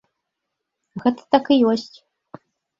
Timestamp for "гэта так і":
1.05-1.61